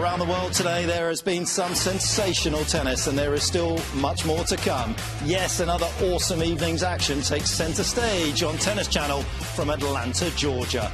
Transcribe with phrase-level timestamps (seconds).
[0.00, 4.24] Around the world today, there has been some sensational tennis, and there is still much
[4.24, 4.96] more to come.
[5.26, 9.20] Yes, another awesome evening's action takes centre stage on Tennis Channel
[9.54, 10.90] from Atlanta, Georgia.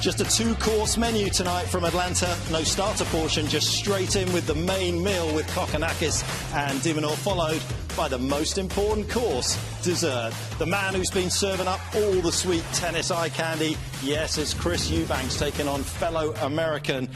[0.00, 2.36] Just a two course menu tonight from Atlanta.
[2.50, 7.14] No starter portion, just straight in with the main meal with Kokkinakis and de Minaur,
[7.14, 7.62] followed
[7.96, 10.34] by the most important course, dessert.
[10.58, 13.76] The man who's been serving up all the sweet tennis eye candy.
[14.02, 17.08] Yes, it's Chris Eubanks taking on fellow American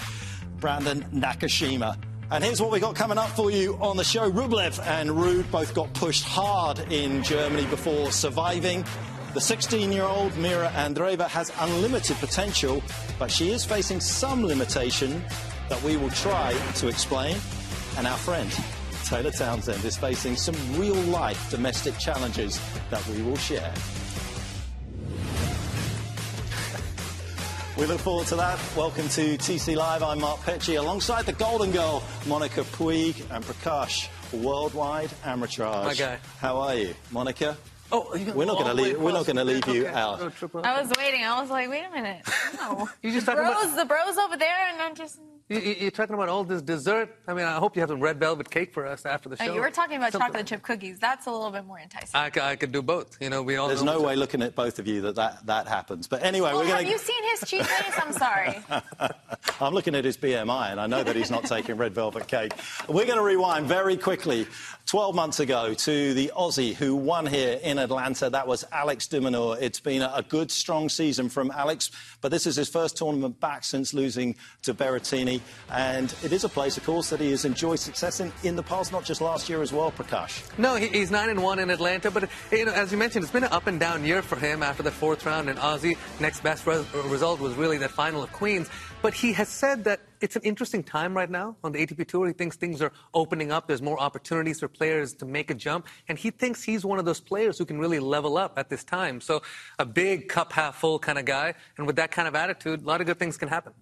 [0.59, 1.97] Brandon Nakashima.
[2.31, 4.31] And here's what we got coming up for you on the show.
[4.31, 8.85] Rublev and Ruud both got pushed hard in Germany before surviving.
[9.35, 12.83] The 16 year old Mirra Andreeva has unlimited potential,
[13.19, 15.23] but she is facing some limitation
[15.69, 17.37] that we will try to explain.
[17.97, 18.51] And our friend,
[19.05, 23.73] Taylor Townsend, is facing some real life domestic challenges that we will share.
[27.77, 28.59] We look forward to that.
[28.75, 30.03] Welcome to TC Live.
[30.03, 35.85] I'm Mark Petchey alongside the Golden Girl, Monica Puig and Prakash, worldwide Amritraj.
[35.85, 36.19] My guy.
[36.41, 37.55] How are you, Monica?
[37.93, 38.99] Oh, we're not going to leave.
[38.99, 39.95] We're not going to leave you okay.
[39.95, 40.21] out.
[40.21, 41.23] I was waiting.
[41.23, 42.23] I was like, wait a minute.
[42.59, 42.89] No.
[43.03, 45.21] You just the talking bros, about- the bros over there, and I'm just.
[45.49, 47.15] You, you- you're talking about all this dessert.
[47.29, 49.45] I mean, I hope you have some red velvet cake for us after the Uh,
[49.47, 49.55] show.
[49.55, 50.29] you were talking about Something.
[50.29, 50.99] chocolate chip cookies.
[50.99, 52.11] That's a little bit more enticing.
[52.19, 53.17] I could do both.
[53.21, 53.69] You know, we all.
[53.69, 56.09] There's know no way looking at both of you that that, that happens.
[56.09, 56.87] But anyway, well, we're going.
[56.87, 57.95] have going you seen his cheat days?
[57.97, 58.57] I'm sorry.
[59.61, 62.53] I'm looking at his BMI, and I know that he's not taking red velvet cake.
[62.89, 64.47] We're going to rewind very quickly.
[64.87, 68.31] 12 months ago to the Aussie who won here in Atlanta.
[68.31, 69.57] That was Alex de Minaur.
[69.61, 71.91] It's been a, a good, strong season from Alex,
[72.21, 75.36] but this is his first tournament back since losing to Berrettini.
[75.71, 78.63] And it is a place, of course, that he has enjoyed success in in the
[78.63, 80.43] past, not just last year as well, Prakash.
[80.59, 83.33] No, he, he's nine and one in Atlanta, but you know, as you mentioned, it's
[83.33, 85.97] been an up and down year for him after the fourth round in Aussie.
[86.21, 88.69] Next best res- result was really that final of Queens.
[89.03, 92.27] But he has said that it's an interesting time right now on the ATP Tour.
[92.27, 93.67] He thinks things are opening up.
[93.67, 97.05] There's more opportunities for players to make a jump, and he thinks he's one of
[97.05, 99.21] those players who can really level up at this time.
[99.21, 99.43] So,
[99.79, 102.87] a big cup half full kind of guy, and with that kind of attitude, a
[102.87, 103.75] lot of good things can happen.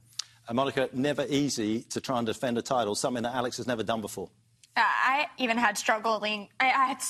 [0.52, 4.00] Monica, never easy to try and defend a title, something that Alex has never done
[4.00, 4.28] before.
[4.76, 6.48] Uh, I even had struggling.
[6.58, 7.02] I, I had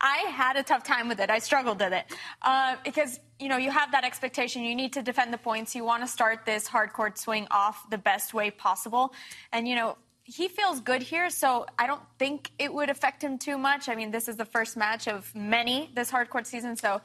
[0.00, 1.30] I had a tough time with it.
[1.30, 2.04] I struggled with it
[2.42, 4.64] uh, because you know you have that expectation.
[4.64, 5.76] You need to defend the points.
[5.76, 9.14] You want to start this hard court swing off the best way possible,
[9.52, 11.30] and you know he feels good here.
[11.30, 13.88] So I don't think it would affect him too much.
[13.88, 17.00] I mean, this is the first match of many this hard court season, so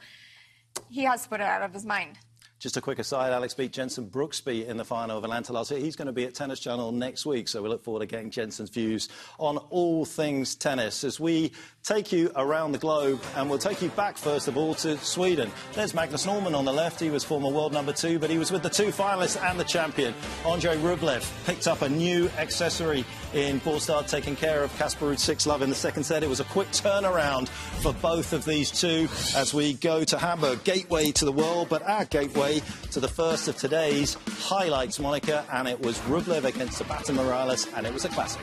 [0.90, 2.18] he has to put it out of his mind.
[2.58, 5.78] Just a quick aside, Alex beat Jensen Brooksby in the final of Atlanta last year.
[5.78, 8.32] He's going to be at Tennis Channel next week, so we look forward to getting
[8.32, 9.08] Jensen's views
[9.38, 11.52] on all things tennis as we
[11.84, 15.52] take you around the globe, and we'll take you back, first of all, to Sweden.
[15.74, 16.98] There's Magnus Norman on the left.
[16.98, 19.64] He was former world number two, but he was with the two finalists and the
[19.64, 20.12] champion.
[20.44, 23.04] Andrey Rublev picked up a new accessory
[23.34, 26.24] in Båstad, taking care of Casper Ruud 6 love in the second set.
[26.24, 30.64] It was a quick turnaround for both of these two as we go to Hamburg,
[30.64, 32.47] gateway to the world, but our gateway
[32.92, 37.86] to the first of today's highlights, Monica, and it was Rublev against Zapata Miralles, and
[37.86, 38.42] it was a classic.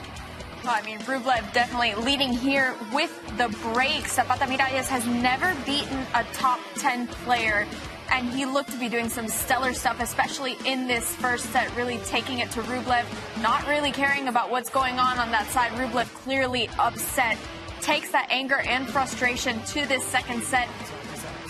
[0.63, 4.07] Well, I mean, Rublev definitely leading here with the break.
[4.07, 7.67] Zapata Miralles has never beaten a top 10 player,
[8.11, 11.97] and he looked to be doing some stellar stuff, especially in this first set, really
[12.05, 13.05] taking it to Rublev,
[13.41, 15.71] not really caring about what's going on on that side.
[15.71, 17.37] Rublev clearly upset,
[17.81, 20.67] takes that anger and frustration to this second set,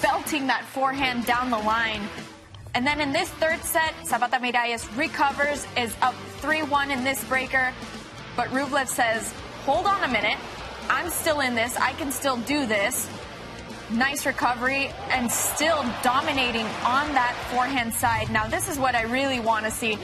[0.02, 2.02] belting that forehand down the line.
[2.76, 7.24] And then in this third set, Zapata Miralles recovers, is up 3 1 in this
[7.24, 7.74] breaker.
[8.36, 9.34] But Rublev says,
[9.64, 10.38] hold on a minute.
[10.90, 11.78] I'm still in this.
[11.78, 13.10] I can still do this.
[13.92, 18.30] Nice recovery and still dominating on that forehand side.
[18.30, 19.98] Now, this is what I really want to see.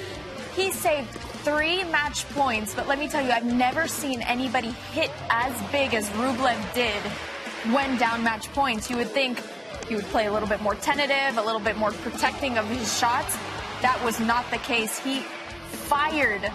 [0.55, 1.09] He saved
[1.43, 5.93] three match points, but let me tell you, I've never seen anybody hit as big
[5.93, 7.01] as Rublev did
[7.73, 8.89] when down match points.
[8.89, 9.41] You would think
[9.87, 12.97] he would play a little bit more tentative, a little bit more protecting of his
[12.97, 13.37] shots.
[13.81, 14.99] That was not the case.
[14.99, 15.21] He
[15.89, 16.51] fired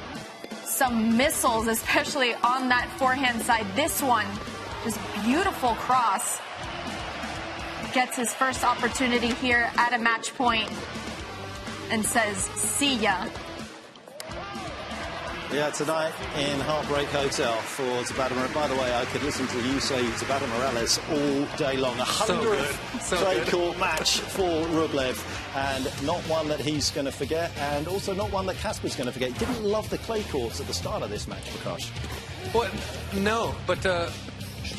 [0.64, 3.66] some missiles, especially on that forehand side.
[3.74, 4.26] This one,
[4.84, 6.38] This beautiful cross.
[7.92, 10.70] Gets his first opportunity here at a match point
[11.90, 13.26] and says, see ya.
[15.56, 18.52] Yeah, tonight in Heartbreak Hotel for Zapata Miralles.
[18.52, 21.98] By the way, I could listen to you say Zapata Miralles all day long.
[21.98, 23.48] A hundredth So clay good.
[23.48, 24.42] court match for
[24.76, 25.16] Rublev,
[25.56, 29.06] and not one that he's going to forget, and also not one that Casper's going
[29.06, 29.32] to forget.
[29.32, 31.88] He didn't love the clay courts at the start of this match, Prakash.
[32.52, 32.70] Well,
[33.14, 34.10] no, but uh,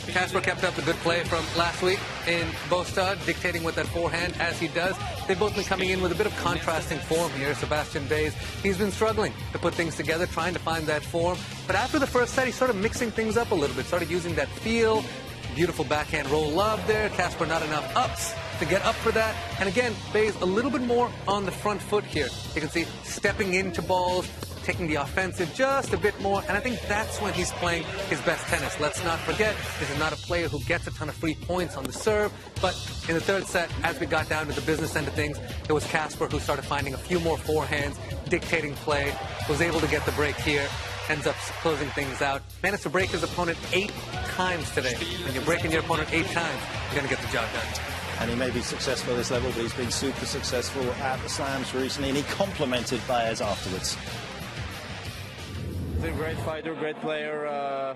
[0.08, 4.36] Casper kept up the good play from last week in Båstad, dictating with that forehand
[4.40, 4.96] as he does.
[5.28, 7.54] They've both been coming in with a bit of contrasting form here.
[7.56, 11.38] Sebastian Baez, he's been struggling to put things together, trying to find that form.
[11.68, 14.34] But after the first set, he started mixing things up a little bit, started using
[14.36, 15.04] that feel.
[15.56, 17.10] Beautiful backhand roll love there.
[17.10, 19.36] Casper not enough ups to get up for that.
[19.60, 22.28] And again, Baez a little bit more on the front foot here.
[22.54, 24.30] You can see stepping into balls,
[24.68, 28.20] taking the offensive just a bit more, and I think that's when he's playing his
[28.24, 28.78] best tennis.
[28.82, 31.78] Let's not forget, this is not a player who gets a ton of free points
[31.78, 32.76] on the serve, but
[33.08, 35.72] in the third set, as we got down to the business end of things, it
[35.72, 37.96] was Casper who started finding a few more forehands,
[38.30, 39.16] dictating play,
[39.48, 40.68] was able to get the break here,
[41.08, 42.42] ends up closing things out.
[42.62, 43.94] Managed to break his opponent eight
[44.36, 44.96] times today.
[45.24, 46.62] When you're breaking your opponent eight times,
[46.92, 47.84] you're going to get the job done.
[48.20, 51.30] And he may be successful at this level, but he's been super successful at the
[51.30, 53.96] slams recently, and he complimented Baez afterwards.
[56.08, 57.46] A great fighter, great player.
[57.48, 57.94] Uh,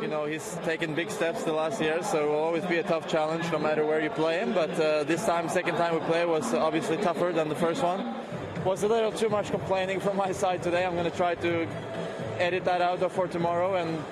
[0.00, 2.84] you know, he's taken big steps the last year, so it will always be a
[2.84, 4.52] tough challenge no matter where you play him.
[4.52, 8.14] But uh, this time, second time we play was obviously tougher than the first one.
[8.64, 10.86] Was a little too much complaining from my side today.
[10.86, 11.66] I'm going to try to
[12.38, 14.04] edit that out for tomorrow and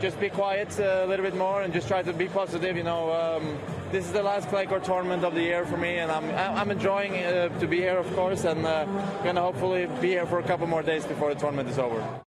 [0.00, 2.76] just be quiet a little bit more and just try to be positive.
[2.76, 3.58] You know, um,
[3.90, 6.70] this is the last clay court tournament of the year for me, and I'm I'm
[6.70, 8.84] enjoying uh, to be here, of course, and uh,
[9.24, 12.22] going to hopefully be here for a couple more days before the tournament is over.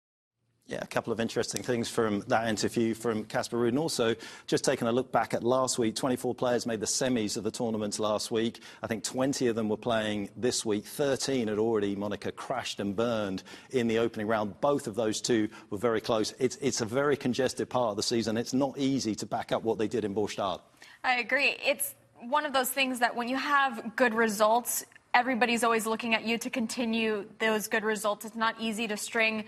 [0.69, 3.69] Yeah, a couple of interesting things from that interview from Casper Ruud.
[3.69, 4.13] And also,
[4.45, 7.49] just taking a look back at last week, 24 players made the semis of the
[7.49, 8.61] tournament last week.
[8.83, 10.85] I think 20 of them were playing this week.
[10.85, 14.61] 13 had already, Monica, crashed and burned in the opening round.
[14.61, 16.35] Both of those two were very close.
[16.37, 18.37] It's, it's a very congested part of the season.
[18.37, 20.61] It's not easy to back up what they did in Båstad.
[21.03, 21.55] I agree.
[21.65, 24.85] It's one of those things that when you have good results,
[25.15, 28.23] everybody's always looking at you to continue those good results.
[28.25, 29.45] It's not easy to string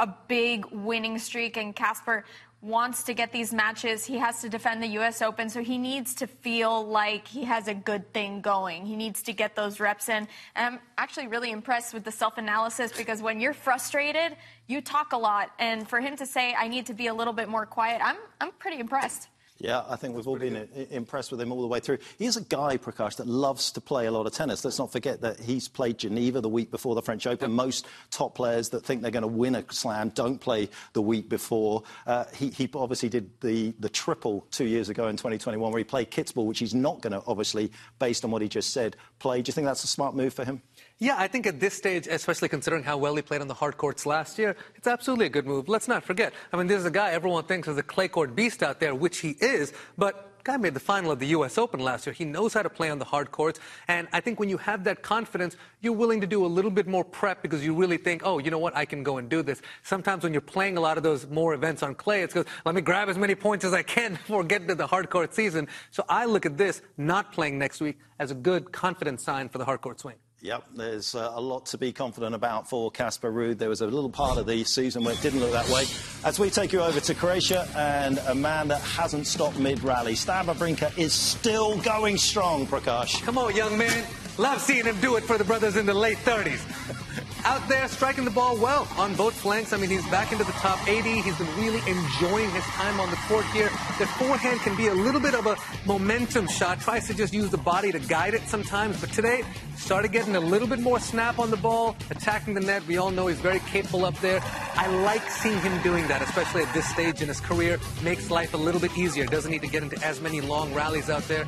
[0.00, 2.24] a big winning streak, and Casper
[2.62, 4.04] wants to get these matches.
[4.04, 5.22] He has to defend the U.S.
[5.22, 8.84] Open, so he needs to feel like he has a good thing going.
[8.84, 10.28] He needs to get those reps in.
[10.54, 14.36] And I'm actually really impressed with the self analysis because when you're frustrated,
[14.66, 15.52] you talk a lot.
[15.58, 18.16] And for him to say, I need to be a little bit more quiet, I'm,
[18.40, 19.29] I'm pretty impressed.
[19.62, 21.98] Yeah, I think we've all been i- impressed with him all the way through.
[22.18, 24.64] He's a guy, Prakash, that loves to play a lot of tennis.
[24.64, 27.52] Let's not forget that he's played Geneva the week before the French Open.
[27.52, 31.28] Most top players that think they're going to win a slam don't play the week
[31.28, 31.82] before.
[32.06, 35.84] Uh, he, he obviously did the, the triple two years ago in 2021 where he
[35.84, 39.42] played Kitzbühel, which he's not going to, obviously, based on what he just said, play.
[39.42, 40.62] Do you think that's a smart move for him?
[41.02, 43.78] Yeah, I think at this stage, especially considering how well he played on the hard
[43.78, 45.66] courts last year, it's absolutely a good move.
[45.66, 46.34] Let's not forget.
[46.52, 49.20] I mean, there's a guy everyone thinks is a clay court beast out there, which
[49.20, 51.56] he is, but guy made the final of the U.S.
[51.56, 52.12] Open last year.
[52.12, 54.84] He knows how to play on the hard courts, and I think when you have
[54.84, 58.20] that confidence, you're willing to do a little bit more prep because you really think,
[58.22, 59.62] oh, you know what, I can go and do this.
[59.82, 62.74] Sometimes when you're playing a lot of those more events on clay, it's because let
[62.74, 65.66] me grab as many points as I can before getting to the hard court season.
[65.92, 69.56] So I look at this not playing next week as a good confidence sign for
[69.56, 70.16] the hard court swing.
[70.42, 73.58] Yep, there's uh, a lot to be confident about for Casper Ruud.
[73.58, 75.84] There was a little part of the season where it didn't look that way.
[76.24, 80.96] As we take you over to Croatia and a man that hasn't stopped mid-rally, Wawrinka
[80.96, 83.22] is still going strong, Prakash.
[83.22, 84.06] Come on, young man.
[84.38, 86.99] Love seeing him do it for the brothers in the late 30s.
[87.44, 89.72] Out there striking the ball well on both flanks.
[89.72, 91.22] I mean, he's back into the top 80.
[91.22, 93.70] He's been really enjoying his time on the court here.
[93.98, 95.56] The forehand can be a little bit of a
[95.86, 96.80] momentum shot.
[96.80, 99.00] Tries to just use the body to guide it sometimes.
[99.00, 99.42] But today,
[99.76, 102.86] started getting a little bit more snap on the ball, attacking the net.
[102.86, 104.40] We all know he's very capable up there.
[104.74, 107.78] I like seeing him doing that, especially at this stage in his career.
[108.02, 109.24] Makes life a little bit easier.
[109.24, 111.46] Doesn't need to get into as many long rallies out there.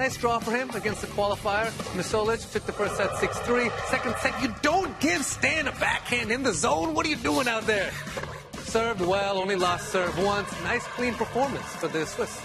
[0.00, 1.66] Nice draw for him against the qualifier.
[1.92, 3.70] Misolic took the first set 6-3.
[3.88, 6.94] Second set, you don't give Stan a backhand in the zone.
[6.94, 7.92] What are you doing out there?
[8.62, 10.50] Served well, only lost serve once.
[10.62, 12.40] Nice clean performance for the Swiss.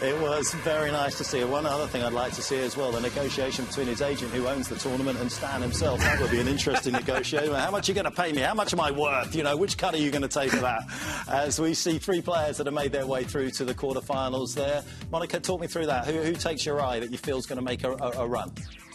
[0.00, 1.42] It was very nice to see.
[1.42, 4.46] One other thing I'd like to see as well, the negotiation between his agent who
[4.46, 5.98] owns the tournament and Stan himself.
[5.98, 7.52] That would be an interesting negotiation.
[7.52, 8.42] How much are you going to pay me?
[8.42, 9.34] How much am I worth?
[9.34, 10.82] You know, which cut are you going to take for that?
[11.28, 14.84] As we see three players that have made their way through to the quarterfinals there.
[15.10, 16.06] Monica, talk me through that.
[16.06, 18.26] Who, who takes your eye that you feel is going to make a, a, a
[18.26, 18.52] run?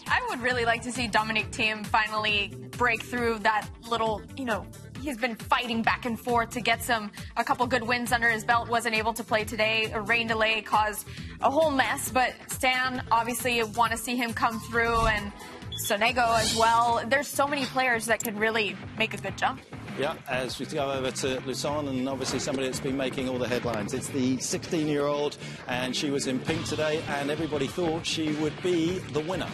[0.07, 4.65] I would really like to see Dominic Thiem finally break through that little, you know,
[5.03, 8.43] he's been fighting back and forth to get some a couple good wins under his
[8.43, 8.69] belt.
[8.69, 9.91] Wasn't able to play today.
[9.93, 11.07] A rain delay caused
[11.41, 12.09] a whole mess.
[12.09, 15.31] But Stan, obviously, want to see him come through, and
[15.73, 17.03] Sonego as well.
[17.07, 19.59] There's so many players that could really make a good jump.
[19.99, 23.47] Yeah, as we go over to Lausanne, and obviously somebody that's been making all the
[23.47, 23.93] headlines.
[23.93, 28.31] It's the 16 year old, and she was in pink today, and everybody thought she
[28.33, 29.49] would be the winner.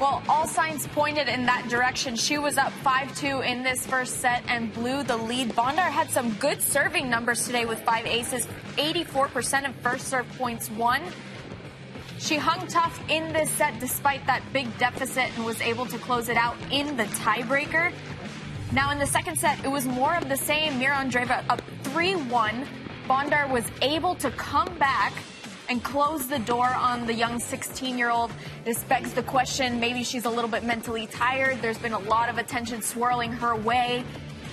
[0.00, 2.16] Well, all signs pointed in that direction.
[2.16, 5.50] She was up 5-2 in this first set and blew the lead.
[5.50, 8.46] Bondar had some good serving numbers today with five aces,
[8.78, 11.02] 84% of first serve points won.
[12.18, 16.30] She hung tough in this set despite that big deficit and was able to close
[16.30, 17.92] it out in the tiebreaker.
[18.72, 20.80] Now, in the second set, it was more of the same.
[20.80, 22.66] Mirra Andreeva up 3 1.
[23.06, 25.12] Bondar was able to come back
[25.70, 28.32] and close the door on the young 16 year old.
[28.64, 31.62] This begs the question maybe she's a little bit mentally tired.
[31.62, 34.04] There's been a lot of attention swirling her way.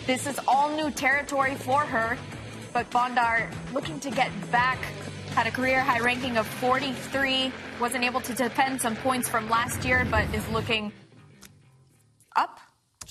[0.05, 2.17] This is all new territory for her.
[2.71, 4.77] But Bondar looking to get back.
[5.31, 7.51] Had a career high ranking of 43.
[7.81, 10.91] Wasn't able to defend some points from last year, but is looking
[12.36, 12.59] up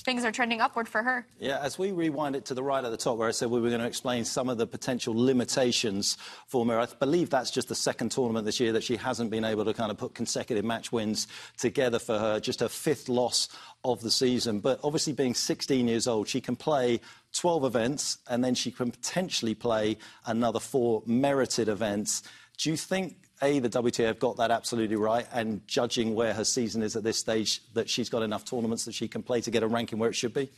[0.07, 1.27] things are trending upward for her.
[1.41, 3.61] Yeah, as we rewind it to the right at the top, where I said we
[3.61, 7.69] were going to explain some of the potential limitations for Mirra, I believe that's just
[7.69, 10.65] the second tournament this year that she hasn't been able to kind of put consecutive
[10.65, 11.27] match wins
[11.59, 13.49] together for her, just her fifth loss
[13.85, 14.61] of the season.
[14.61, 17.01] But obviously, being 16 years old, she can play
[17.35, 22.23] 12 events and then she can potentially play another four merited events.
[22.59, 26.45] Do you think a, the WTA have got that absolutely right, and judging where her
[26.45, 29.51] season is at this stage, that she's got enough tournaments that she can play to
[29.51, 30.51] get a ranking where it should be?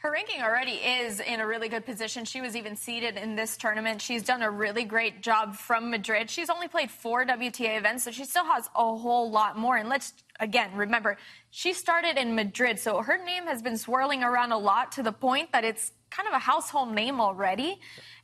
[0.00, 2.24] Her ranking already is in a really good position.
[2.24, 4.00] She was even seeded in this tournament.
[4.00, 6.30] She's done a really great job from Madrid.
[6.30, 9.76] She's only played four WTA events, so she still has a whole lot more.
[9.76, 11.18] And let's, again, remember,
[11.50, 15.12] she started in Madrid, so her name has been swirling around a lot to the
[15.12, 17.78] point that it's kind of a household name already.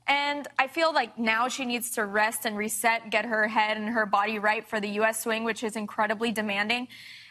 [0.08, 3.88] And I feel like now she needs to rest and reset, get her head and
[3.88, 5.20] her body right for the U.S.
[5.20, 6.88] swing, which is incredibly demanding.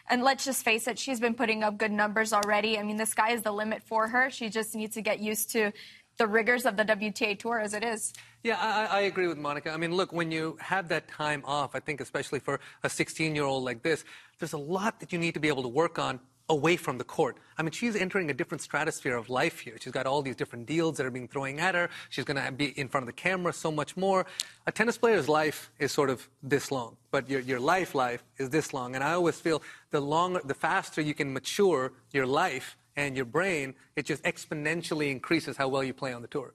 [0.08, 2.78] And let's just face it, she's been putting up good numbers already.
[2.78, 4.30] I mean, the sky is the limit for her.
[4.30, 5.72] She just needs to get used to
[6.18, 8.12] the rigors of the WTA Tour as it is.
[8.42, 9.70] Yeah, I, I, agree with Monica.
[9.70, 13.34] I mean, look, when you have that time off, I think especially for a 16
[13.34, 14.04] year old like this,
[14.38, 17.04] there's a lot that you need to be able to work on away from the
[17.04, 17.36] court.
[17.58, 19.76] I mean, she's entering a different stratosphere of life here.
[19.80, 21.90] She's got all these different deals that are being thrown at her.
[22.08, 24.26] She's going to be in front of the camera so much more.
[24.66, 28.50] A tennis player's life is sort of this long, but your, your life life is
[28.50, 28.94] this long.
[28.94, 33.26] And I always feel the longer, the faster you can mature your life and your
[33.26, 36.54] brain, it just exponentially increases how well you play on the tour.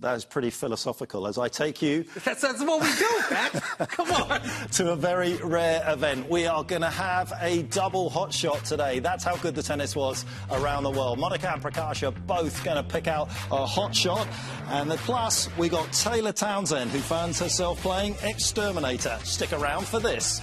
[0.00, 1.26] That is pretty philosophical.
[1.26, 2.04] As I take you.
[2.24, 3.60] That's, that's what we do, Max.
[3.94, 4.40] Come on.
[4.72, 6.28] to a very rare event.
[6.28, 8.98] We are going to have a double hot shot today.
[8.98, 11.20] That's how good the tennis was around the world.
[11.20, 14.26] Monica and Prakash are both going to pick out a hot shot.
[14.68, 19.18] And the plus, we got Taylor Townsend, who finds herself playing Exterminator.
[19.22, 20.40] Stick around for this.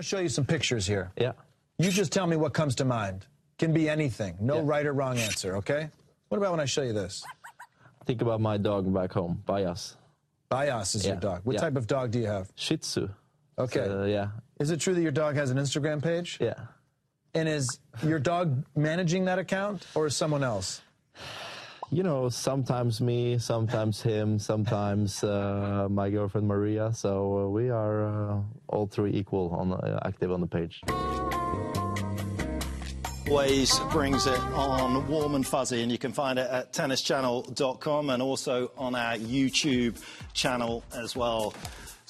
[0.00, 1.12] To show you some pictures here.
[1.16, 1.32] Yeah.
[1.78, 3.26] You just tell me what comes to mind.
[3.58, 4.36] Can be anything.
[4.40, 4.62] No yeah.
[4.64, 5.90] right or wrong answer, okay?
[6.28, 7.24] What about when I show you this?
[8.06, 9.96] Think about my dog back home, Bias.
[10.48, 11.12] Bias is yeah.
[11.12, 11.40] your dog.
[11.44, 11.60] What yeah.
[11.60, 12.50] type of dog do you have?
[12.56, 13.08] Shih Tzu.
[13.58, 13.84] Okay.
[13.84, 14.28] So, yeah.
[14.58, 16.38] Is it true that your dog has an Instagram page?
[16.40, 16.54] Yeah.
[17.34, 20.80] And is your dog managing that account or is someone else?
[21.90, 26.92] You know, sometimes me, sometimes him, sometimes uh, my girlfriend Maria.
[26.92, 30.80] So uh, we are uh, all three equal on uh, active on the page.
[33.28, 38.22] Always brings it on warm and fuzzy, and you can find it at tennischannel.com and
[38.22, 41.54] also on our YouTube channel as well.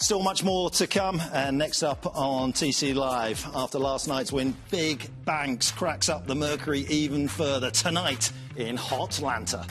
[0.03, 4.57] Still much more to come, and next up on TC Live, after last night's win,
[4.71, 9.71] Big Banks cracks up the Mercury even further tonight in Hotlanta.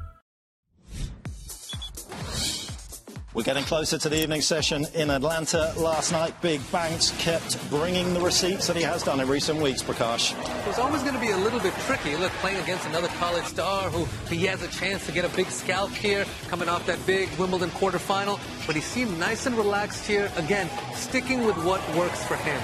[3.33, 5.73] We're getting closer to the evening session in Atlanta.
[5.77, 9.81] Last night, Big Banks kept bringing the receipts that he has done in recent weeks,
[9.81, 10.33] Prakash.
[10.33, 12.17] It was always going to be a little bit tricky.
[12.17, 15.47] Look, playing against another college star who he has a chance to get a big
[15.47, 18.37] scalp here, coming off that big Wimbledon quarterfinal.
[18.67, 20.29] But he seemed nice and relaxed here.
[20.35, 22.61] Again, sticking with what works for him.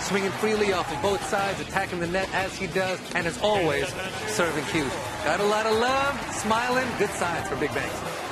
[0.00, 3.86] Swinging freely off of both sides, attacking the net as he does, and as always,
[4.26, 4.90] serving cute.
[5.22, 8.29] Got a lot of love, smiling, good signs for Big Banks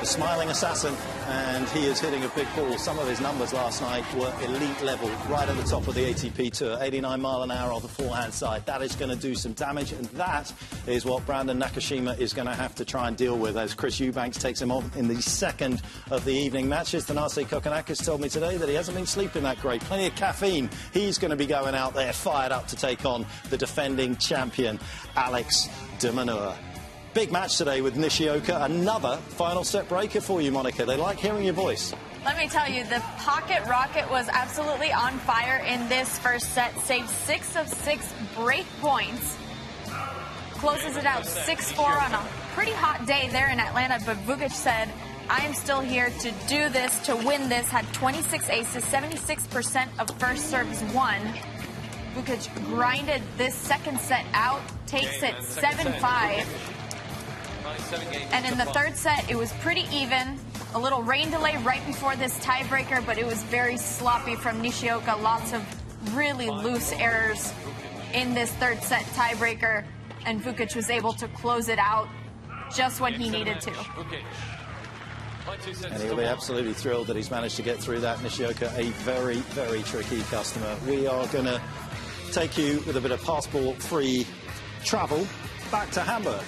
[0.00, 0.94] the smiling assassin,
[1.26, 2.76] and he is hitting a big ball.
[2.78, 6.12] Some of his numbers last night were elite level, right at the top of the
[6.12, 6.78] ATP Tour.
[6.80, 8.66] 89 mile an hour on the forehand side.
[8.66, 10.52] That is going to do some damage, and that
[10.86, 13.98] is what Brandon Nakashima is going to have to try and deal with as Chris
[13.98, 17.06] Eubanks takes him on in the second of the evening matches.
[17.06, 19.80] Thanasi Kokkinakis told me today that he hasn't been sleeping that great.
[19.82, 20.68] Plenty of caffeine.
[20.92, 24.78] He's going to be going out there fired up to take on the defending champion,
[25.16, 26.12] Alex de.
[27.16, 28.64] Big match today with Nishioka.
[28.64, 30.84] Another final set breaker for you, Monica.
[30.84, 31.94] They like hearing your voice.
[32.26, 36.78] Let me tell you, the pocket rocket was absolutely on fire in this first set.
[36.80, 39.34] Saved six of six break points.
[40.56, 43.98] Closes it out 6-4 on a pretty hot day there in Atlanta.
[44.04, 44.90] But Vukic said,
[45.30, 47.66] I am still here to do this, to win this.
[47.70, 51.22] Had 26 aces, 76% of first serves won.
[52.14, 56.75] Vukic grinded this second set out, takes it 7-5.
[58.32, 60.38] And in the third set, it was pretty even.
[60.74, 65.16] A little rain delay right before this tiebreaker, but it was very sloppy from Nishioka.
[65.16, 65.64] Lots of
[66.16, 67.52] really loose errors
[68.12, 69.84] in this third set tiebreaker,
[70.24, 72.08] and Vukic was able to close it out
[72.74, 73.72] just when he needed to.
[75.90, 78.22] And he'll be absolutely thrilled that he's managed to get through that.
[78.22, 80.76] Nishioka, a very, very tricky customer.
[80.86, 81.60] We are going to
[82.32, 84.26] take you with a bit of passport-free
[84.84, 85.26] travel
[85.70, 86.42] back to Hamburg.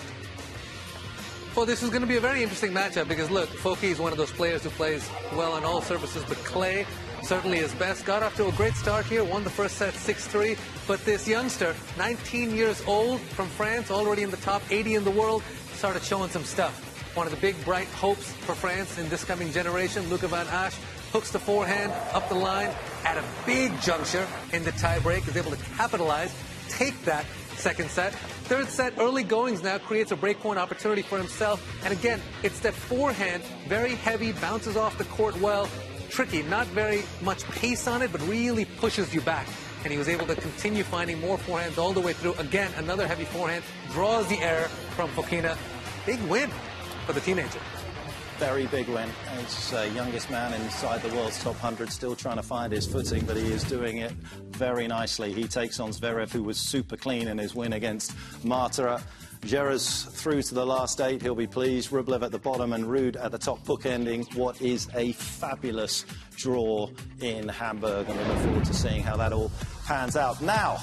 [1.57, 4.13] Well, this is going to be a very interesting matchup because, look, Foki is one
[4.13, 6.87] of those players who plays well on all surfaces, but clay
[7.23, 8.05] certainly is best.
[8.05, 11.75] Got off to a great start here, won the first set 6-3, but this youngster,
[11.97, 16.31] 19 years old from France, already in the top 80 in the world, started showing
[16.31, 16.85] some stuff.
[17.17, 20.79] One of the big, bright hopes for France in this coming generation, Luca Van Assche,
[21.11, 22.71] hooks the forehand up the line
[23.05, 26.33] at a big juncture in the tiebreak, is able to capitalize,
[26.69, 27.25] take that
[27.57, 28.15] second set.
[28.49, 31.63] Third set, early goings now creates a breakpoint opportunity for himself.
[31.85, 35.69] And again, it's that forehand, very heavy, bounces off the court well.
[36.09, 39.47] Tricky, not very much pace on it, but really pushes you back.
[39.85, 42.33] And he was able to continue finding more forehands all the way through.
[42.39, 45.59] Again, another heavy forehand, draws the error from Fokina.
[46.07, 46.49] Big win
[47.05, 47.61] for the teenager
[48.39, 49.09] very big win.
[49.37, 53.25] He's uh, youngest man inside the world's top 100, still trying to find his footing,
[53.25, 54.13] but he is doing it
[54.51, 55.33] very nicely.
[55.33, 59.03] He takes on Zverev, who was super clean in his win against Marta.
[59.41, 61.21] Djere's through to the last eight.
[61.21, 61.91] He'll be pleased.
[61.91, 66.05] Rublev at the bottom and Ruud at the top, bookending what is a fabulous
[66.37, 68.09] draw in Hamburg.
[68.09, 69.51] And we look forward to seeing how that all
[69.85, 70.41] pans out.
[70.41, 70.79] Now,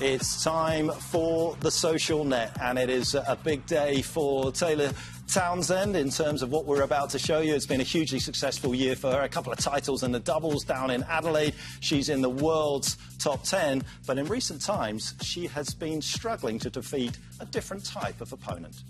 [0.00, 4.92] it's time for the social net, and it is a big day for Taylor
[5.32, 7.54] Townsend in terms of what we're about to show you.
[7.54, 9.22] It's been a hugely successful year for her.
[9.22, 11.54] A couple of titles in the doubles down in Adelaide.
[11.78, 13.84] She's in the world's top 10.
[14.06, 18.82] But in recent times, she has been struggling to defeat a different type of opponent.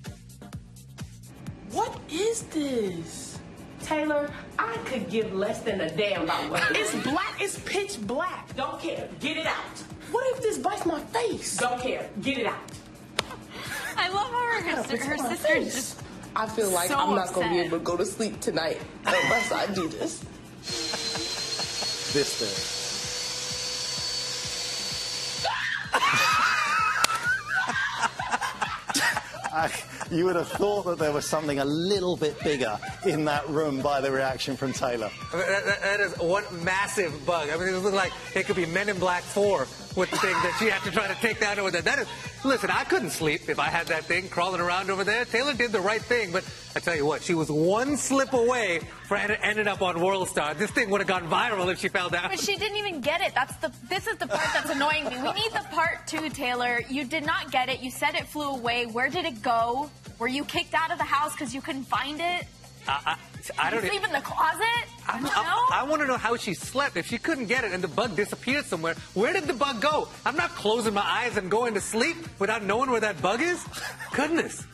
[1.72, 3.38] What is this?
[3.82, 7.36] Taylor, I could give less than a damn about what It's black.
[7.38, 8.56] It's pitch black.
[8.56, 9.08] Don't care.
[9.20, 9.78] Get it out.
[10.10, 11.58] What if this bites my face?
[11.58, 12.08] Don't care.
[12.22, 12.70] Get it out.
[13.96, 16.00] I love how her, her, her sister just
[16.36, 18.80] I feel like so I'm not going to be able to go to sleep tonight
[19.04, 20.20] unless I do this.
[22.12, 22.76] This thing.
[29.52, 29.70] I,
[30.12, 33.80] you would have thought that there was something a little bit bigger in that room
[33.80, 35.10] by the reaction from Taylor.
[35.32, 37.48] That, that- that is one massive bug.
[37.50, 40.32] I mean, it looks like it could be Men in Black 4 with the thing
[40.32, 41.82] that she had to try to take down over there.
[41.82, 42.08] That is,
[42.44, 45.24] listen, I couldn't sleep if I had that thing crawling around over there.
[45.24, 46.44] Taylor did the right thing, but
[46.76, 50.54] I tell you what, she was one slip away from ended up on World Star.
[50.54, 52.30] This thing would have gone viral if she fell down.
[52.30, 53.34] But she didn't even get it.
[53.34, 53.72] That's the.
[53.88, 55.16] This is the part that's annoying me.
[55.16, 56.80] We need the part two, Taylor.
[56.88, 57.80] You did not get it.
[57.80, 58.86] You said it flew away.
[58.86, 59.90] Where did it go?
[60.18, 62.46] Were you kicked out of the house because you couldn't find it?
[62.86, 63.16] I,
[63.58, 63.80] I, I don't.
[63.80, 64.84] sleep in the closet?
[65.08, 65.30] I, no.
[65.32, 66.96] I, want to know how she slept.
[66.96, 70.08] If she couldn't get it and the bug disappeared somewhere, where did the bug go?
[70.24, 73.64] I'm not closing my eyes and going to sleep without knowing where that bug is.
[74.12, 74.66] Goodness.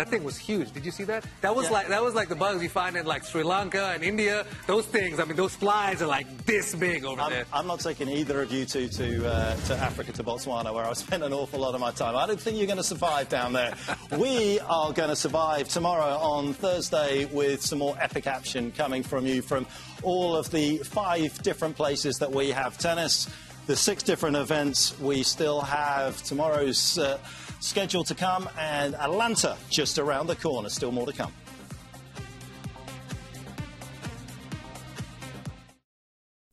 [0.00, 0.72] That thing was huge.
[0.72, 1.26] Did you see that?
[1.42, 1.72] That was Yeah.
[1.72, 4.46] like that was like the bugs you find in like Sri Lanka and India.
[4.66, 5.20] Those things.
[5.20, 7.44] I mean, those flies are like this big over I'm, there.
[7.52, 10.96] I'm not taking either of you two to uh, to Africa, to Botswana, where I've
[10.96, 12.16] spent an awful lot of my time.
[12.16, 13.74] I don't think you're going to survive down there.
[14.16, 19.26] we are going to survive tomorrow on Thursday with some more epic action coming from
[19.26, 19.66] you from
[20.02, 23.28] all of the five different places that we have tennis.
[23.66, 27.18] The six different events we still have tomorrow's uh,
[27.60, 30.68] schedule to come, and Atlanta just around the corner.
[30.68, 31.32] Still more to come.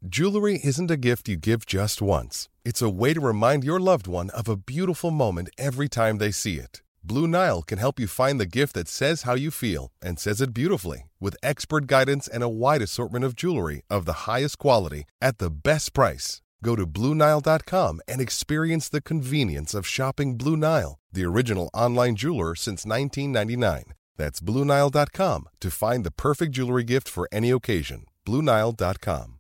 [0.08, 2.48] Jewelry isn't a gift you give just once.
[2.64, 6.32] It's a way to remind your loved one of a beautiful moment every time they
[6.32, 6.82] see it.
[7.04, 10.42] Blue Nile can help you find the gift that says how you feel and says
[10.42, 15.06] it beautifully with expert guidance and a wide assortment of jewelry of the highest quality
[15.22, 16.42] at the best price.
[16.64, 22.56] Go to BlueNile.com and experience the convenience of shopping Blue Nile, the original online jeweler
[22.56, 23.94] since 1999.
[24.18, 28.06] That's BlueNile.com to find the perfect jewelry gift for any occasion.
[28.26, 29.34] BlueNile.com.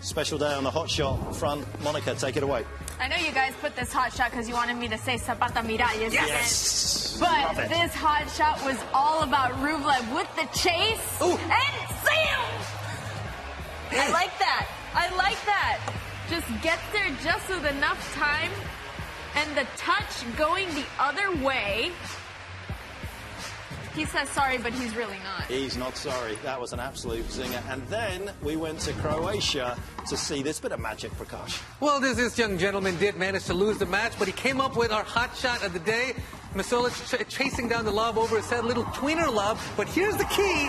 [0.00, 1.64] Special day on the hot shot front.
[1.84, 2.64] Monica, take it away.
[2.98, 5.60] I know you guys put this hot shot because you wanted me to say Zapata
[5.62, 7.14] Miralles Yes.
[7.16, 7.30] again.
[7.30, 7.68] Love But it.
[7.70, 11.38] this hot shot was all about Rublev with the chase and
[12.02, 12.40] Sam.
[13.92, 14.66] I like that.
[14.94, 15.80] I like that.
[16.28, 18.50] Just gets there just with enough time
[19.34, 21.92] and the touch going the other way.
[23.94, 25.44] He says sorry, but he's really not.
[25.48, 26.36] He's not sorry.
[26.42, 27.62] That was an absolute zinger.
[27.70, 29.78] And then we went to Croatia
[30.08, 31.60] to see this bit of magic, Prakash.
[31.78, 34.76] Well, this, this young gentleman did manage to lose the match, but he came up
[34.76, 36.14] with our hot shot of the day.
[36.54, 39.58] Misolic ch- chasing down the lob over his head, little tweener lob.
[39.76, 40.68] But here's the key: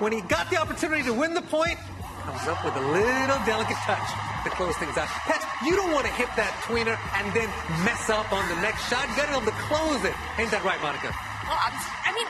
[0.00, 1.78] when he got the opportunity to win the point,
[2.26, 4.08] comes up with a little delicate touch
[4.42, 5.06] to close things out.
[5.30, 7.46] Pets, you don't want to hit that tweener and then
[7.86, 9.06] mess up on the next shot.
[9.08, 10.14] You got to be able to close it.
[10.36, 11.14] Ain't that right, Monica?
[11.46, 12.26] Well, I'm, I mean,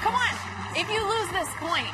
[0.00, 0.32] come on.
[0.72, 1.92] If you lose this point,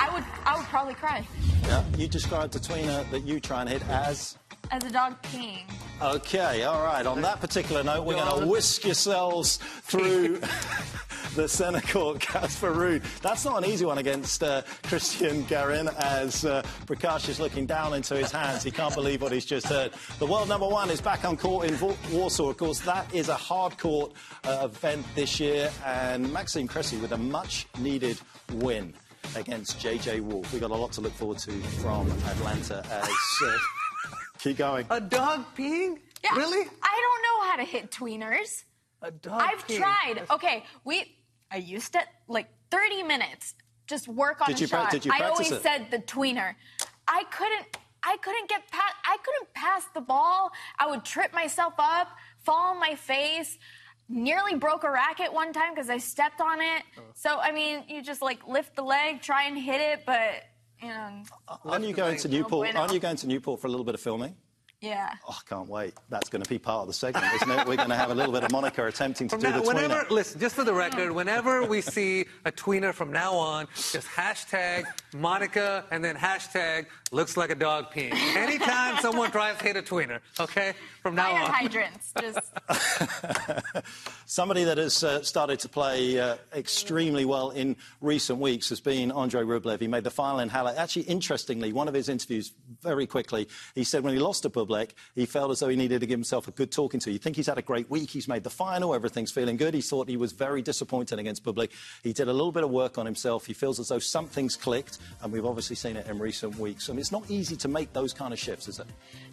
[0.00, 1.26] I would, I would probably cry
[1.68, 1.84] Yeah.
[1.98, 4.38] You described the tweener that you try and hit as.
[4.70, 5.68] as a dog peeing.
[6.00, 7.04] Okay, all right.
[7.04, 10.40] On that particular note, we're going to whisk yourselves through
[11.36, 13.02] the centre court, Casper Ruud.
[13.20, 17.92] That's not an easy one against uh, Cristian Garin as uh, Prakash is looking down
[17.94, 18.62] into his hands.
[18.62, 19.92] He can't believe what he's just heard.
[20.18, 22.48] The world number one is back on court in Wa- Warsaw.
[22.50, 24.12] Of course, that is a hard court
[24.44, 28.18] uh, event this year, and Maxime Cressy with a much needed
[28.54, 28.94] win
[29.36, 30.50] against JJ Wolf.
[30.52, 33.08] We've got a lot to look forward to from Atlanta as.
[33.44, 33.58] Uh,
[34.38, 34.86] keep going.
[34.90, 35.98] A dog peeing?
[36.24, 36.34] Yeah.
[36.36, 36.66] Really?
[36.82, 38.64] I don't know how to hit tweeners.
[39.02, 39.76] A dog I've peeing.
[39.78, 40.22] tried.
[40.30, 41.12] Okay, we.
[41.50, 43.54] I used it like 30 minutes.
[43.86, 44.90] Just work on Did a you pra- shot.
[44.90, 45.62] did you I always it?
[45.62, 46.54] said the tweener.
[47.06, 47.76] I couldn't.
[48.02, 48.94] I couldn't get past.
[49.04, 50.50] I couldn't pass the ball.
[50.78, 52.08] I would trip myself up,
[52.44, 53.58] fall on my face.
[54.08, 56.82] Nearly broke a racket one time because I stepped on it.
[56.98, 57.02] Oh.
[57.14, 60.44] So I mean, you just like lift the leg, try and hit it, but
[60.80, 61.22] you know,
[61.64, 62.74] Aren't you going to Newport?
[62.76, 64.36] Aren't you going to Newport for a little bit of filming?
[64.86, 65.10] Yeah.
[65.28, 65.94] Oh, I can't wait.
[66.08, 67.66] That's going to be part of the segment, isn't it?
[67.66, 69.66] We're going to have a little bit of Monica attempting to From do now, the
[69.66, 74.06] whenever, listen, just for the record, whenever we see a tweener from now on, just
[74.06, 78.14] hashtag Monica and then hashtag looks like a dog peeing.
[78.36, 80.74] Anytime someone tries to hit a tweener, okay?
[81.02, 81.50] From now Fire on.
[81.50, 82.12] hydrants.
[82.20, 82.40] Just
[84.26, 89.10] Somebody that has uh, started to play uh, extremely well in recent weeks has been
[89.12, 89.80] Andrey Rublev.
[89.80, 90.74] He made the final in Halle.
[90.76, 94.50] Actually, interestingly, one of his interviews, very quickly, he said when he lost to
[95.14, 97.10] He felt as though he needed to give himself a good talking to.
[97.10, 98.10] You think he's had a great week.
[98.10, 98.94] He's made the final.
[98.94, 99.74] Everything's feeling good.
[99.74, 101.70] He thought he was very disappointed against Bublik.
[102.02, 103.46] He did a little bit of work on himself.
[103.46, 106.88] He feels as though something's clicked, and we've obviously seen it in recent weeks.
[106.88, 108.86] I mean, it's not easy to make those kind of shifts, is it?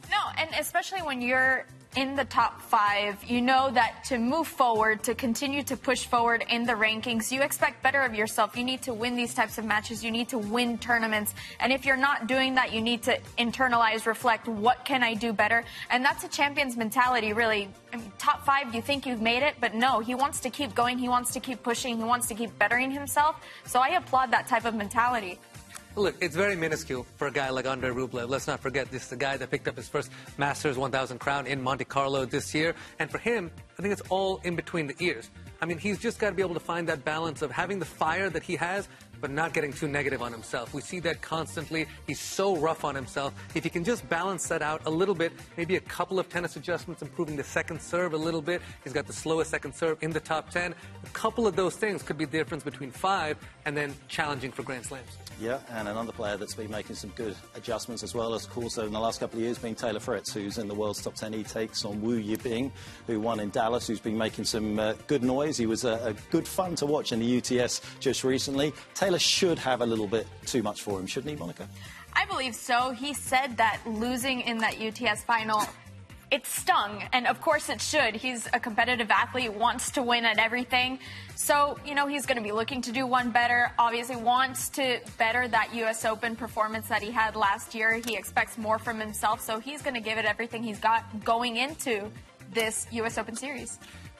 [0.09, 5.03] No, and especially when you're in the top five, you know that to move forward,
[5.03, 8.57] to continue to push forward in the rankings, you expect better of yourself.
[8.57, 10.03] You need to win these types of matches.
[10.03, 11.33] You need to win tournaments.
[11.59, 15.33] And if you're not doing that, you need to internalize, reflect, what can I do
[15.33, 15.63] better?
[15.89, 17.69] And that's a champion's mentality, really.
[17.91, 20.73] I mean, top five, you think you've made it, but no, he wants to keep
[20.73, 20.97] going.
[20.97, 21.97] He wants to keep pushing.
[21.97, 23.35] He wants to keep bettering himself.
[23.65, 25.39] So I applaud that type of mentality.
[25.95, 28.27] Look, it's very minuscule for a guy like Andrey Rublev.
[28.27, 31.45] Let's not forget this is the guy that picked up his first Masters 1000 crown
[31.45, 32.73] in Monte Carlo this year.
[32.97, 35.29] And for him, I think it's all in between the ears.
[35.61, 37.85] I mean, he's just got to be able to find that balance of having the
[37.85, 38.87] fire that he has,
[39.21, 40.73] but not getting too negative on himself.
[40.73, 41.85] We see that constantly.
[42.07, 43.33] He's so rough on himself.
[43.53, 46.55] If he can just balance that out a little bit, maybe a couple of tennis
[46.55, 48.63] adjustments, improving the second serve a little bit.
[48.83, 50.73] He's got the slowest second serve in the top 10.
[50.73, 54.63] A couple of those things could be the difference between five and then challenging for
[54.63, 55.17] Grand Slams.
[55.43, 58.77] Yeah, and another player that's been making some good adjustments as well, as of course,
[58.77, 61.33] in the last couple of years, being Taylor Fritz, who's in the world's top 10.
[61.33, 62.71] He takes on Wu Yibing,
[63.07, 65.57] who won in Dallas, who's been making some uh, good noise.
[65.57, 68.71] He was a, a good fun to watch in the UTS just recently.
[68.95, 71.67] Taylor should have a little bit too much for him, shouldn't he, Monica?
[72.13, 72.91] I believe so.
[72.91, 75.61] He said that losing in that UTS final
[76.33, 78.15] it stung, and of course it should.
[78.15, 80.97] He's a competitive athlete, wants to win at everything.
[81.35, 83.71] So, you know, he's going to be looking to do one better.
[83.77, 86.05] Obviously, wants to better that U.S.
[86.05, 88.01] Open performance that he had last year.
[88.03, 91.57] He expects more from himself, so he's going to give it everything he's got going
[91.57, 92.09] into
[92.51, 93.19] this U.S.
[93.19, 93.77] Open series.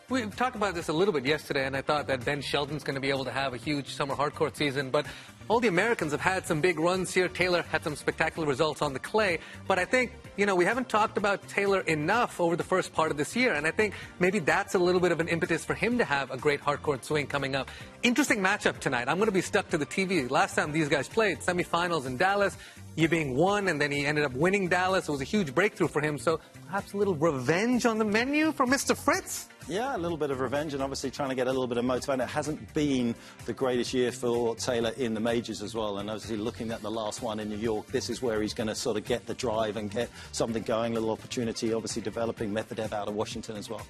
[0.10, 2.96] We talked about this a little bit yesterday, and I thought that Ben Shelton's going
[2.96, 4.92] to be able to have a huge summer hardcourt season.
[4.92, 5.08] But
[5.50, 7.28] all the Americans have had some big runs here.
[7.28, 9.40] Taylor had some spectacular results on the clay.
[9.68, 13.12] But I think, you know, we haven't talked about Taylor enough over the first part
[13.12, 13.54] of this year.
[13.54, 16.32] And I think maybe that's a little bit of an impetus for him to have
[16.32, 17.70] a great hardcourt swing coming up.
[18.04, 19.08] Interesting matchup tonight.
[19.08, 20.30] I'm going to be stuck to the TV.
[20.30, 22.58] Last time these guys played, semifinals in Dallas.
[22.98, 25.08] Yibing won, and then he ended up winning Dallas.
[25.08, 26.18] It was a huge breakthrough for him.
[26.18, 28.96] So perhaps a little revenge on the menu for Mr.
[28.96, 29.48] Fritz?
[29.68, 31.86] Yeah, a little bit of revenge and obviously trying to get a little bit of
[31.86, 32.22] motivation.
[32.22, 36.00] It hasn't been the greatest year for Taylor in the majors as well.
[36.00, 38.68] And obviously looking at the last one in New York, this is where he's going
[38.68, 42.54] to sort of get the drive and get something going, a little opportunity, obviously developing
[42.54, 43.82] Medvedev out of Washington as well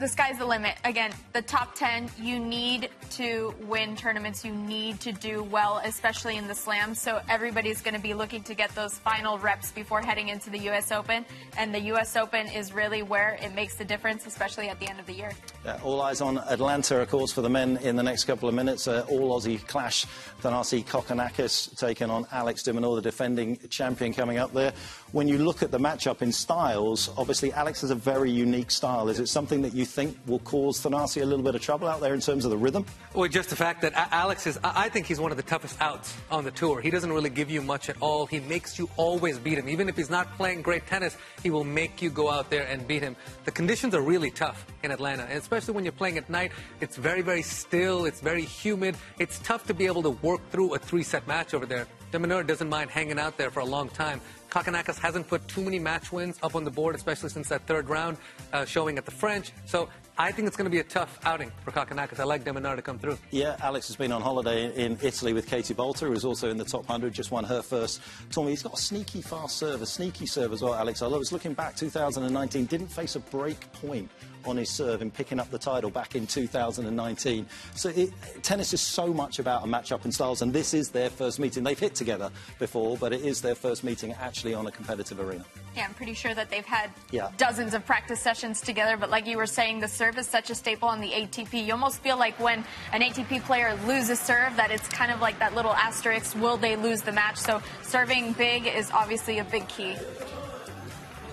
[0.00, 0.74] the sky's the limit.
[0.84, 4.44] Again, the top 10, you need to win tournaments.
[4.44, 7.00] You need to do well, especially in the slams.
[7.00, 10.58] So everybody's going to be looking to get those final reps before heading into the
[10.60, 10.90] U.S.
[10.90, 11.24] Open.
[11.56, 12.16] And the U.S.
[12.16, 15.30] Open is really where it makes the difference, especially at the end of the year.
[15.64, 18.54] Yeah, all eyes on Atlanta, of course, for the men in the next couple of
[18.54, 18.88] minutes.
[18.88, 20.06] Uh, all Aussie clash.
[20.42, 24.72] Thanasi Kokkinakis taking on Alex de Minaur, the defending champion, coming up there.
[25.14, 29.08] When you look at the matchup in styles, obviously Alex has a very unique style.
[29.08, 32.00] Is it something that you think will cause Thanasi a little bit of trouble out
[32.00, 32.84] there in terms of the rhythm?
[33.14, 36.16] Well, just the fact that Alex is, I think he's one of the toughest outs
[36.32, 36.80] on the tour.
[36.80, 38.26] He doesn't really give you much at all.
[38.26, 39.68] He makes you always beat him.
[39.68, 42.84] Even if he's not playing great tennis, he will make you go out there and
[42.84, 43.14] beat him.
[43.44, 46.50] The conditions are really tough in Atlanta, and especially when you're playing at night.
[46.80, 48.04] It's very, very still.
[48.04, 48.96] It's very humid.
[49.20, 51.86] It's tough to be able to work through a three-set match over there.
[52.10, 54.20] De Minaur doesn't mind hanging out there for a long time.
[54.54, 57.88] Kokkinakis hasn't put too many match wins up on the board, especially since that third
[57.88, 58.16] round
[58.52, 59.50] uh, showing at the French.
[59.66, 62.20] So I think it's going to be a tough outing for Kokkinakis.
[62.20, 63.18] I like de Minaur to come through.
[63.32, 66.64] Yeah, Alex has been on holiday in Italy with Katie Boulter, who's also in the
[66.64, 68.52] top 100, just won her first tournament.
[68.56, 71.02] He's got a sneaky fast serve, a sneaky serve as well, Alex.
[71.02, 74.08] I was looking back 2019, didn't face a break point
[74.46, 77.46] on his serve in picking up the title back in 2019.
[77.74, 81.10] So it, tennis is so much about a match-up in styles, and this is their
[81.10, 81.64] first meeting.
[81.64, 85.44] They've hit together before, but it is their first meeting actually on a competitive arena.
[85.76, 87.30] Yeah, I'm pretty sure that they've had yeah.
[87.36, 90.54] dozens of practice sessions together, but like you were saying, the serve is such a
[90.54, 91.64] staple on the ATP.
[91.66, 95.38] You almost feel like when an ATP player loses serve, that it's kind of like
[95.38, 97.36] that little asterisk, will they lose the match?
[97.36, 99.96] So serving big is obviously a big key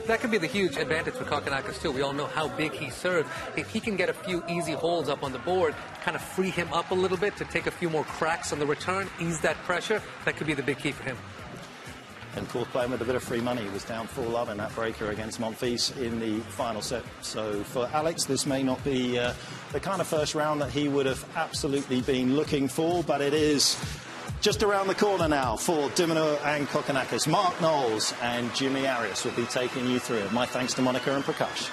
[0.07, 1.91] that could be the huge advantage for Kokkinakis, too.
[1.91, 3.29] We all know how big he serves.
[3.55, 6.49] If he can get a few easy holds up on the board, kind of free
[6.49, 9.39] him up a little bit to take a few more cracks on the return, ease
[9.41, 11.17] that pressure, that could be the big key for him.
[12.35, 14.49] And of course, playing with a bit of free money, he was down 4 love
[14.49, 17.03] in that breaker against Monfils in the final set.
[17.21, 19.33] So for Alex, this may not be uh,
[19.73, 23.33] the kind of first round that he would have absolutely been looking for, but it
[23.33, 23.75] is
[24.41, 27.27] just around the corner now for de Minaur and Kokkinakis.
[27.27, 30.27] Mark Knowles and Jimmy Arias will be taking you through.
[30.31, 31.69] My thanks to Monica and Prakash.